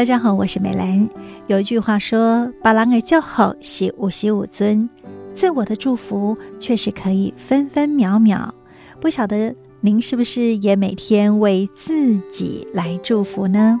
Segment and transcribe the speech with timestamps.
[0.00, 1.06] 大家好，我是美兰。
[1.46, 4.88] 有一句话说：“把狼给叫好，喜五喜五尊。”
[5.36, 8.54] 自我的祝福确实可以分分秒秒。
[8.98, 13.78] 不晓得您是不是也每天为自己来祝福呢？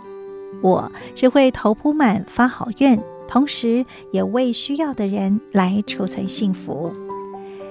[0.60, 6.92] 我是会头铺满发好愿，同时也为需要的人来储存幸福。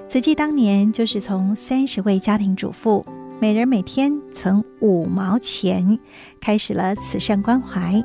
[0.09, 3.05] 慈济当年就是从三十位家庭主妇，
[3.39, 6.00] 每人每天存五毛钱，
[6.42, 8.04] 开始了慈善关怀。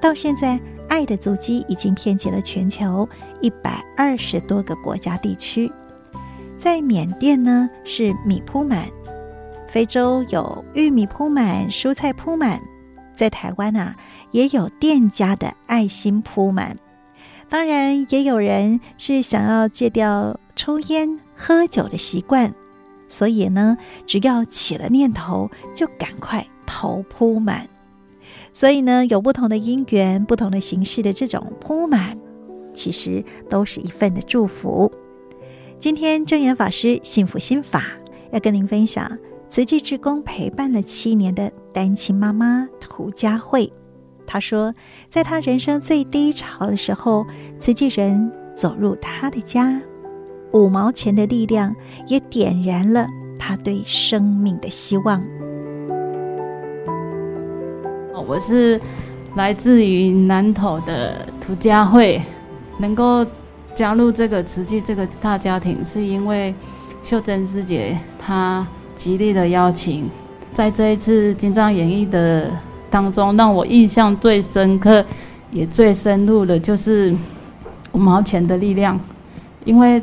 [0.00, 3.08] 到现在，爱的足迹已经遍及了全球
[3.40, 5.70] 一百二十多个国家地区。
[6.56, 8.84] 在缅甸呢，是米铺满；
[9.68, 12.60] 非洲有玉米铺满，蔬菜铺满；
[13.14, 13.96] 在台湾啊，
[14.30, 16.76] 也有店家的爱心铺满。
[17.48, 22.54] 当然，也有人是想要戒掉抽烟喝酒的习惯，
[23.08, 27.68] 所以呢，只要起了念头，就赶快头铺满。
[28.56, 32.18] 所以呢，有不同的因缘、不同的形式的这种铺满，
[32.72, 34.90] 其实都是一份的祝福。
[35.78, 37.84] 今天正言法师幸福心法
[38.32, 39.18] 要跟您分享，
[39.50, 43.70] 慈济志工陪伴了七年的单亲妈妈涂佳慧。
[44.26, 44.72] 她说，
[45.10, 47.26] 在她人生最低潮的时候，
[47.60, 49.82] 慈济人走入她的家，
[50.54, 53.06] 五毛钱的力量也点燃了
[53.38, 55.22] 她对生命的希望。
[58.26, 58.80] 我是
[59.36, 62.20] 来自于南投的涂佳慧，
[62.78, 63.24] 能够
[63.72, 66.52] 加入这个慈济这个大家庭，是因为
[67.04, 68.66] 秀珍师姐她
[68.96, 70.10] 极力的邀请，
[70.52, 72.50] 在这一次金藏演绎的
[72.90, 75.04] 当中，让我印象最深刻
[75.52, 77.14] 也最深入的，就是
[77.92, 78.98] 五毛钱的力量。
[79.64, 80.02] 因为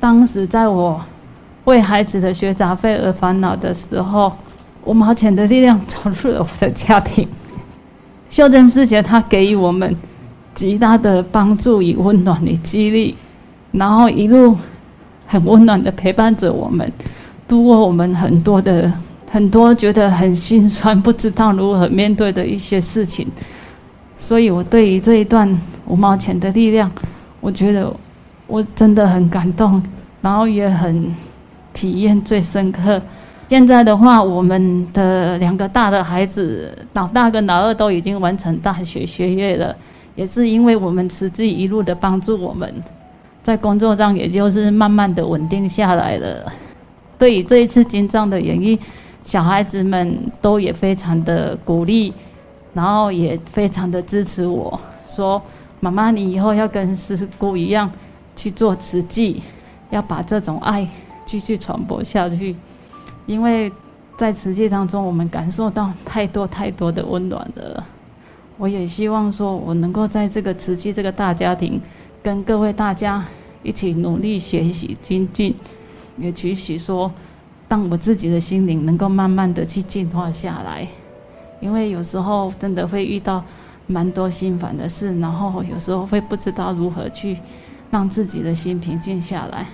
[0.00, 1.00] 当时在我
[1.64, 4.32] 为孩子的学杂费而烦恼的时候，
[4.84, 7.28] 五毛钱的力量 走入了我的家庭。
[8.30, 9.94] 秀珍师姐，她给予我们
[10.54, 13.16] 极大的帮助与温暖与激励，
[13.72, 14.56] 然后一路
[15.26, 16.90] 很温暖的陪伴着我们，
[17.48, 18.90] 度过我们很多的
[19.30, 23.26] 很多觉得很心酸、不知道如何面对的一些事情。
[24.16, 26.88] 所以，我对于这一段五毛钱的力量，
[27.40, 27.92] 我觉得
[28.46, 29.82] 我真的很感动，
[30.20, 31.12] 然后也很
[31.72, 33.02] 体验最深刻。
[33.50, 39.76] 现在的话，我们的两个大的孩子，老大跟老二都已经完成大学学业了，
[40.14, 42.72] 也是因为我们慈济一路的帮助，我们
[43.42, 46.46] 在工作上也就是慢慢的稳定下来了。
[47.18, 48.78] 对于这一次金藏的演绎，
[49.24, 52.14] 小孩子们都也非常的鼓励，
[52.72, 55.42] 然后也非常的支持我，说
[55.80, 57.90] 妈妈，你以后要跟师姑一样
[58.36, 59.42] 去做慈济，
[59.90, 60.86] 要把这种爱
[61.24, 62.54] 继续传播下去。
[63.26, 63.72] 因为
[64.16, 67.86] 在慈济当中，我们感受到太多太多的温暖了。
[68.58, 71.80] 我也希望说，我能够在这个慈济这个大家庭，
[72.22, 73.24] 跟各位大家
[73.62, 75.54] 一起努力学习精进，
[76.18, 77.10] 也期许说，
[77.68, 80.86] 让我自己的心灵能够慢慢的去净化下来。
[81.60, 83.42] 因为有时候真的会遇到
[83.86, 87.38] 蛮多心烦的事，然后有时候会不知道如何去
[87.90, 89.66] 让自己的心平静下来。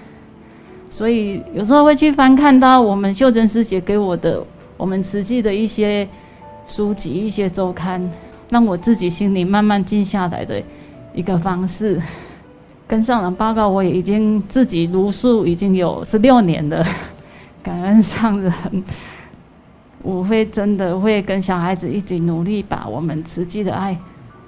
[0.88, 4.42] 所以有时候会去翻看到我们秀珍师姐给我的
[4.76, 6.08] 我们慈济的一些
[6.66, 8.10] 书籍、一些周刊，
[8.48, 10.62] 让我自己心里慢慢静下来的
[11.14, 12.00] 一个方式。
[12.88, 16.86] 跟上人报告，我也已经自己如数已经有 十六年了，
[17.62, 18.53] 感恩上人。
[20.03, 23.98] 我会真的会跟小孩子一起努力，把我们慈济的爱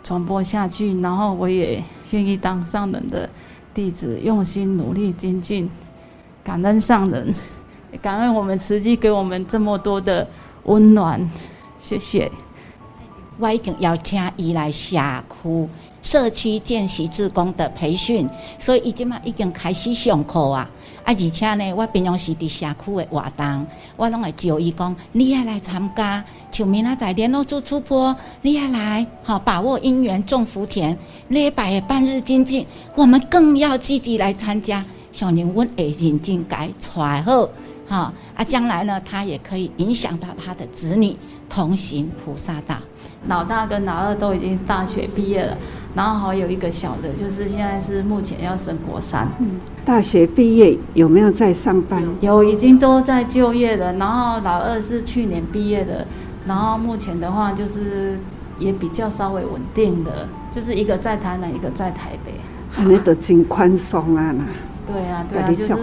[0.05, 1.01] 传播下去。
[1.01, 1.83] 然后我也
[2.13, 3.29] 愿意当上人的
[3.75, 5.69] 弟子，用心努力精进。
[6.49, 7.35] 感恩上人，
[8.01, 10.27] 感恩我们慈济给我们这么多的
[10.65, 11.21] 温暖，
[11.79, 12.33] 谢谢。
[13.37, 14.99] 我已经邀请伊来社
[15.29, 15.69] 区
[16.01, 18.27] 社区见习志工的培训，
[18.59, 20.71] 所以伊今嘛已经开始上课啊！
[21.05, 23.67] 啊，而且呢，我平常时伫社区的活动，
[23.99, 26.25] 我拢会招伊讲，你也来参加。
[26.51, 30.97] 像明仔载联络处出坡，你也来，好把握因缘种福田，
[31.29, 34.83] 礼拜的半日精进，我们更要积极来参加。
[35.19, 37.51] 小林温会认真改揣好，
[37.89, 41.17] 哈啊，将来呢，他也可以影响到他的子女
[41.51, 42.77] 同行菩萨道。
[43.27, 45.59] 老大跟老二都已经大学毕业了，
[45.93, 49.27] 然后还有一个小的，就是现在是目前要升国三。
[49.41, 52.01] 嗯，大学毕业有没有在上班？
[52.21, 53.93] 有，已经都在就业了。
[53.95, 56.07] 然后老二是去年毕业的，
[56.47, 58.17] 然后目前的话就是
[58.57, 62.33] 也比较稍微稳定的，就是一个在台南，一个在台北。
[62.77, 64.33] 那都真宽松啊！
[64.91, 65.77] 对啊，对啊，就是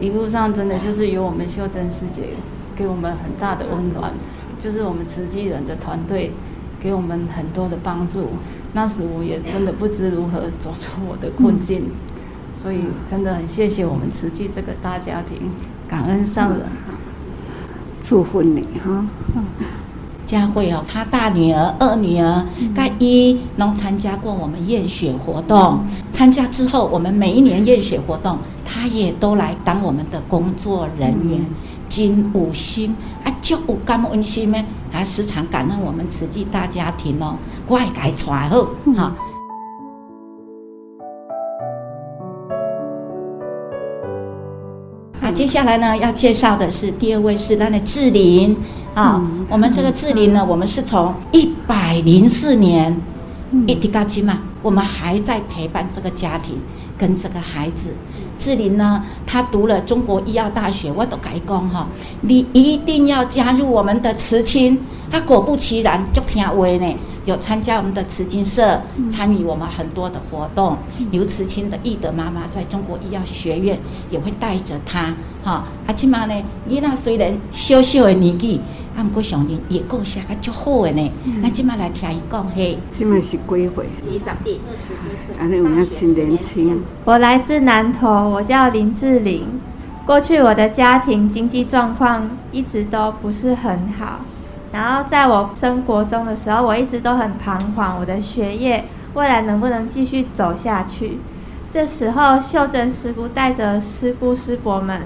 [0.00, 2.30] 一路上真的就是有我们秀珍师姐
[2.74, 4.12] 给我们很大的温暖，
[4.58, 6.32] 就是我们慈济人的团队
[6.80, 8.30] 给我们很多的帮助。
[8.72, 11.90] 那时我也真的不知如何走出我的困境，嗯、
[12.54, 15.50] 所以真的很谢谢我们慈济这个大家庭，
[15.88, 16.66] 感恩上人，
[18.02, 19.06] 祝福你哈。
[20.24, 25.84] 佳慧哦，她大女儿、二女儿，该一能参加过我们验血活动。
[26.22, 31.44] 参加之后，我们每一年验血活动，他也都来当我们的工作人员，
[31.88, 37.34] 金五星啊，就有感恩心呢，还时常感恩我们慈济大家庭哦，
[37.66, 39.16] 我会给带好哈。
[45.20, 48.56] 好，接下来呢，要介绍的是第二位是他的志玲。
[48.94, 52.96] 啊，嗯、我们这个志玲呢，我们是从一百零四年
[53.66, 56.58] 一直到今嘛，我们还在陪伴这个家庭
[56.96, 57.94] 跟这个孩子。
[58.38, 61.86] 志玲呢，她读了中国医药大学，我都改讲哈，
[62.22, 64.80] 你一定要加入我们的慈亲。
[65.10, 66.94] 她果不其然，就听话呢。
[67.24, 70.76] 有参加我们的慈济社，参与我们很多的活动。
[71.12, 73.78] 刘慈清的义德妈妈在中国医药学院
[74.10, 75.14] 也会带着她。
[75.44, 76.34] 哈，啊，起码呢，
[76.68, 78.60] 伊那虽然小小的年纪，
[78.96, 81.12] 啊，不过上年也够写个足好的呢。
[81.40, 83.48] 那起码来听伊讲嘿，起码是几岁？
[83.48, 85.34] 二十一，二十一岁。
[85.38, 85.68] 啊，你有
[86.26, 86.82] 年轻？
[87.04, 89.46] 我来自南投，我叫林志玲。
[90.04, 94.20] 过去我的家庭经济状况一直都不是很好。
[94.72, 98.84] 然后在我升国中的时候，我一直都很彷徨，我的学业
[99.14, 101.18] 未来能不能继续走下去？
[101.70, 105.02] 这时候秀珍师姑带着师姑师伯们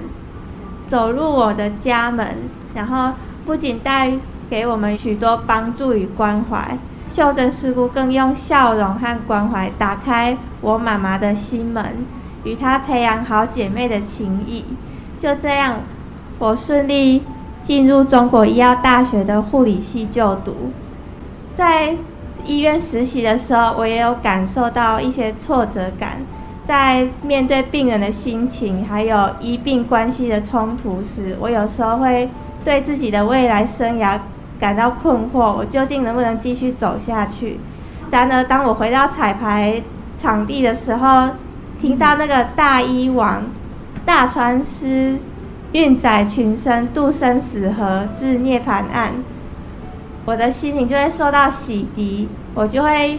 [0.87, 2.27] 走入我的家门，
[2.75, 3.13] 然后
[3.47, 4.13] 不仅带
[4.51, 6.77] 给我们许多帮助与关怀，
[7.09, 12.05] 秀珍师姑更用笑容和关怀打开我妈妈的心门，
[12.45, 14.65] 与她培养好姐妹的情谊。
[15.19, 15.77] 就这样，
[16.39, 17.23] 我顺利。
[17.63, 20.71] 进入中国医药大学的护理系就读，
[21.53, 21.97] 在
[22.45, 26.23] 医院实习的时候，我也有感受到一些挫折感。
[26.63, 32.29] 在面对病人的心情，还有医病关系的冲突时，我有时候会
[32.67, 34.19] 对自己的未来生涯
[34.59, 37.61] 感到困惑：我究竟能不能继续走下去？
[38.11, 39.81] 然而，当我回到彩排
[40.17, 41.29] 场地的时候，
[41.81, 43.45] 听到那个大医王
[44.05, 45.17] 大传师。
[45.73, 49.11] 运载群生渡生死河至涅槃岸，
[50.25, 53.19] 我的心灵就会受到洗涤，我就会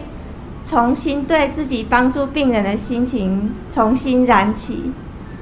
[0.66, 4.92] 重新对自己帮助病人的心情重新燃起。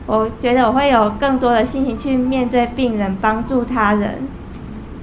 [0.06, 4.28] 我觉得我会有更多的信心去面对病人，帮助他人。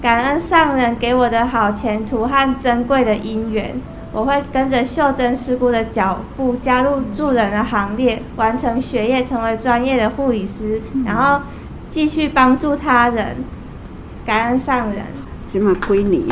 [0.01, 3.75] 感恩上人给我的好前途和珍贵的姻缘，
[4.11, 11.41] 我会跟着秀珍师姑的脚步，加入助人的行列，完成学业，成为专业的护理师，然后。
[11.89, 13.35] 继续帮助他人，
[14.25, 15.05] 感恩上人。
[15.45, 16.23] 今嘛几年？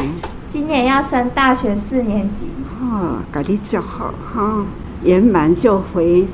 [0.47, 2.47] 今年要升大学四年级。
[2.81, 4.65] 哦，家里就好哈，
[5.03, 6.25] 圆满就回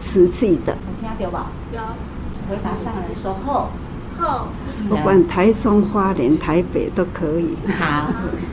[0.00, 0.76] 慈济的。
[1.18, 1.46] 有听到吧？
[1.72, 1.80] 有。
[2.48, 3.68] 回答上人说后
[4.18, 4.48] 后，
[4.88, 7.56] 不管台中、花莲、台北都可以。
[7.78, 8.08] 好，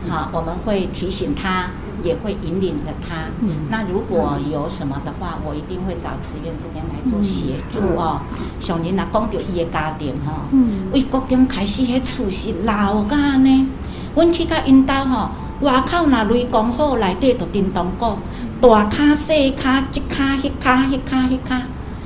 [0.10, 1.68] 好，我们会提醒他。
[2.04, 3.28] 也会引领着他。
[3.42, 8.22] 嗯、那如果有什么的话，我一定会找慈院这边来做协助哦。
[8.60, 10.48] 像您那讲到伊的家庭哈，
[10.92, 13.68] 为国中开始迄厝是老家呢。
[14.16, 15.30] 阮去到因兜吼，
[15.62, 18.18] 外口那雷公好，内底就叮当鼓，
[18.60, 21.62] 大卡细卡，一卡迄卡迄卡迄卡，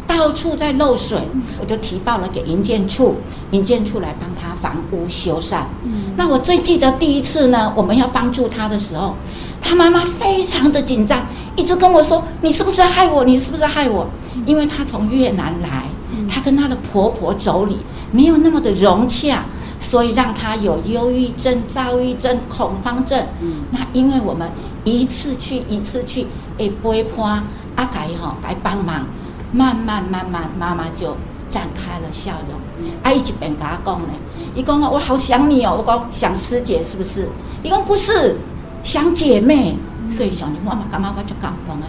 [0.07, 1.19] 到处在漏水。
[1.59, 3.15] 我就提报了给营建处，
[3.51, 5.61] 营建处来帮他房屋修缮。
[5.83, 9.15] 嗯、那我最记得第一次呢，我们要帮助他的时候。
[9.61, 13.23] 他妈妈非常的紧张，一直跟我说：“你是不是害我？
[13.23, 14.05] 你是不是害我？”
[14.45, 15.85] 因为她从越南来，
[16.29, 17.77] 她跟她的婆婆妯娌
[18.11, 19.43] 没有那么的融洽，
[19.79, 23.25] 所以让他有忧郁症、躁郁症、恐慌症。
[23.71, 24.47] 那因为我们
[24.83, 26.27] 一次去一次去，
[26.59, 27.43] 哎，陪伴
[27.75, 29.07] 阿改哈，该帮忙，
[29.55, 31.15] 慢慢慢慢，妈妈就
[31.49, 32.59] 展开了笑容。
[33.03, 34.09] 阿姨一边跟他讲呢，
[34.53, 37.29] 伊讲我好想你哦，我讲想师姐是不是？
[37.63, 38.37] 伊讲不是。
[38.83, 39.75] 想姐妹，
[40.11, 41.87] 所以想你妈妈干嘛我就感动哎，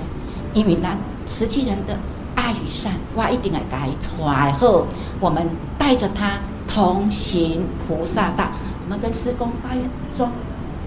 [0.54, 0.96] 因为咱
[1.26, 1.94] 慈济人的
[2.34, 4.86] 爱与善，我一定要改传后，
[5.20, 5.46] 我们
[5.76, 8.44] 带着他同行菩萨道。
[8.84, 10.30] 我们跟师公发愿说，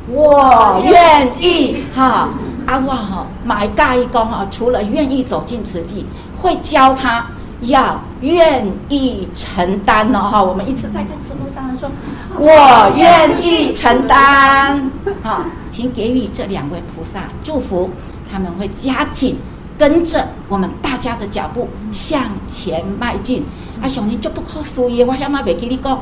[0.08, 2.30] 我愿意哈，
[2.70, 6.06] 阿哇哈买盖一公哈，除了愿意走进慈济，
[6.40, 7.26] 会教他
[7.62, 10.44] 要愿意承担哦哈。
[10.44, 11.90] 我们一直在跟师父上人说，
[12.38, 14.92] 我愿意承担
[15.24, 15.48] 哈。
[15.72, 17.90] 请给予这两位菩萨祝福，
[18.32, 19.38] 他们会加紧
[19.76, 22.22] 跟着我们大家的脚步向
[22.52, 23.44] 前迈进。
[23.82, 26.00] 啊，上年就不可思议，我还没给你讲，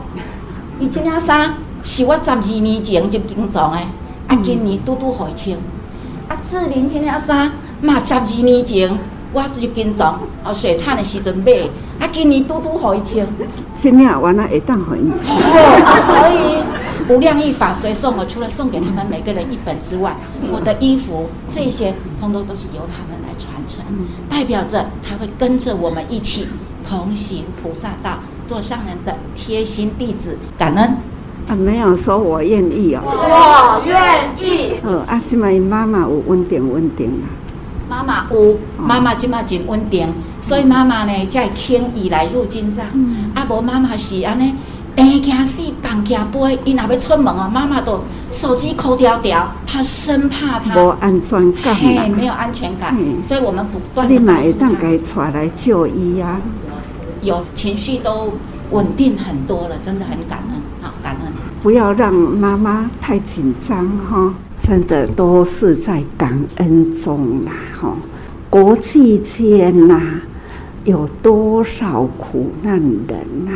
[0.80, 3.78] 你这件衫是我十二年前就定做的，
[4.28, 5.58] 啊，今年拄拄好穿。
[6.38, 7.52] 啊，志玲迄领衫
[7.82, 8.96] 嘛，十二年前
[9.34, 10.06] 我就跟踪
[10.44, 11.52] 哦，水产的时阵买，
[12.00, 13.28] 啊，今年拄拄好伊穿。
[13.76, 15.28] 今年完了会当回去。
[15.28, 16.64] 可以
[17.10, 20.16] 无量义法随送，我除了送给他们每个人一本之外，
[20.52, 23.84] 我的衣服这些通通都是由他们来传承，
[24.30, 26.48] 代表着他会跟着我们一起
[26.88, 30.98] 同行菩萨道，做上人的贴心弟子，感恩。
[31.48, 33.02] 啊，没有说我愿意哦。
[33.06, 33.98] 我愿
[34.38, 34.74] 意。
[34.84, 37.28] 哦，啊，今麦妈妈有稳定稳定啦。
[37.90, 40.06] 妈妈有，妈妈今麦真稳定，
[40.42, 42.86] 所以妈妈呢才会轻易来入金藏。
[42.94, 44.54] 嗯、啊，无妈妈是安尼，
[44.98, 54.12] 硬惊死，放惊飞，伊若要出门哦，妈妈都手机抠掉掉，怕生怕他无安全感嘿，没有安全感，嗯、所以我们不断。
[54.14, 56.42] 你买一当该出来就医呀？
[57.22, 58.34] 有情绪都
[58.72, 60.57] 稳定很多了，真的很感恩。
[61.62, 67.94] 不要让妈妈太紧张哈，真的都是在感恩中啦哈。
[68.50, 70.00] 国际间呐，
[70.86, 73.52] 有多少苦难人呐？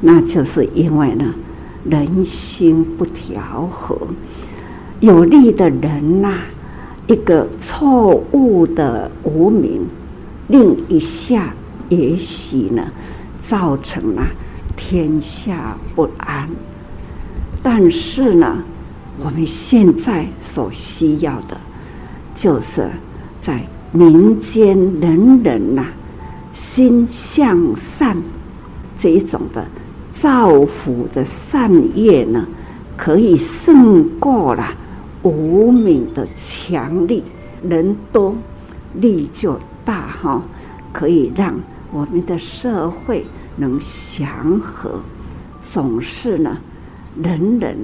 [0.00, 1.24] 那就是因为呢，
[1.84, 3.98] 人心不调和，
[5.00, 6.34] 有利的人呐，
[7.08, 9.86] 一个错误的无名，
[10.48, 11.52] 另一下
[11.88, 12.82] 也许呢，
[13.40, 14.22] 造成了
[14.76, 16.48] 天下不安。
[17.62, 18.58] 但是呢，
[19.20, 21.56] 我们现在所需要的，
[22.34, 22.90] 就是
[23.40, 23.60] 在
[23.92, 25.86] 民间人人呐、
[26.52, 28.16] 心向善
[28.98, 29.64] 这一种的
[30.10, 32.44] 造福的善业呢，
[32.96, 34.74] 可以胜过了
[35.22, 37.22] 无名的强力，
[37.62, 38.36] 人多
[38.94, 40.42] 力就大哈，
[40.92, 41.54] 可以让
[41.92, 43.24] 我们的社会
[43.56, 45.00] 能祥和，
[45.62, 46.58] 总是呢。
[47.20, 47.76] 人人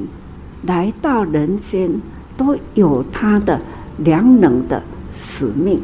[0.65, 1.91] 来到人间
[2.37, 3.61] 都有他的
[3.99, 4.83] 良能的
[5.15, 5.81] 使命。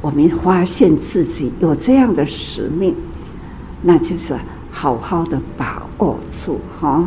[0.00, 2.94] 我们发现自己有这样的使命，
[3.82, 4.34] 那就是
[4.70, 7.04] 好好的把握住哈。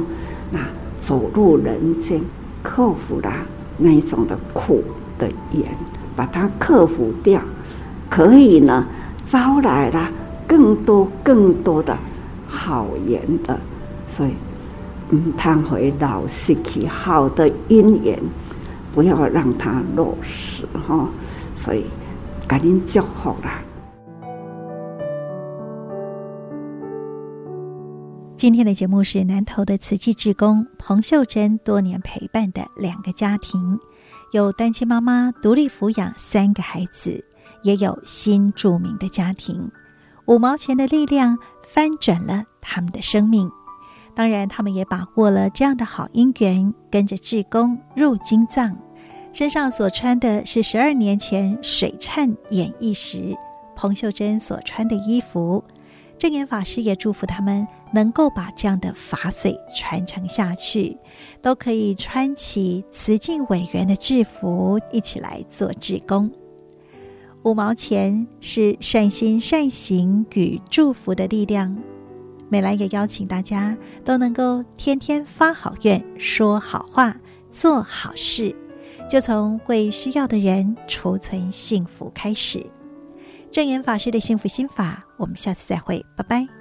[0.52, 0.60] 那
[1.00, 2.22] 走入人间，
[2.62, 3.34] 克服了
[3.78, 4.84] 那一种的苦
[5.18, 5.66] 的缘，
[6.16, 7.42] 把它克服掉，
[8.10, 8.86] 可以呢
[9.24, 10.10] 招来了
[10.46, 11.98] 更多更多的
[12.48, 13.60] 好缘的，
[14.08, 14.32] 所以。
[15.12, 18.18] 嗯，他会老失去好的姻缘，
[18.94, 21.08] 不要让他落实哈。
[21.56, 21.86] 所以
[22.48, 23.62] 赶紧就好啦。
[28.36, 33.80] 今天的节目是南投的慈济志工彭秀珍多年陪伴的两个家庭，
[34.32, 37.24] 有单亲妈妈独立抚养三个孩子，
[37.62, 39.70] 也有新住民的家庭，
[40.26, 43.48] 五毛钱的力量翻转了他们的生命。
[44.16, 48.78] 当然，他们也把握了这样的好因缘，跟着志工入金藏，
[49.32, 53.36] 身上所穿的是十二年前水忏演绎时
[53.76, 55.64] 彭秀珍所穿的衣服。
[56.18, 60.96] 证严法师也祝福他们能够把这样的法髓传承下去，
[61.42, 66.30] 都可以穿起慈济委员的制服，一起来做志工。
[67.44, 71.76] 五毛钱是善心善行与祝福的力量。
[72.52, 77.16] 美兰也邀请大家都能够天天发好愿、说好话、
[77.50, 78.54] 做好事，
[79.10, 82.66] 就从为需要的人储存幸福开始。
[83.50, 86.61] 正言法师的幸福心法，我们下次再会，拜拜。